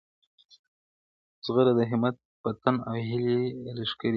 زغره 1.45 1.71
د 1.77 1.81
همت 1.91 2.15
په 2.41 2.49
تن 2.63 2.75
او 2.87 2.95
هیلي 3.07 3.37
یې 3.63 3.71
لښکري 3.79 4.09
دي, 4.09 4.09